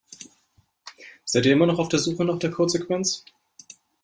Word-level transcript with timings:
Seid 1.25 1.45
ihr 1.45 1.55
noch 1.55 1.67
immer 1.67 1.77
auf 1.77 1.87
der 1.89 1.99
Suche 1.99 2.25
nach 2.25 2.39
der 2.39 2.49
Codesequenz? 2.49 3.23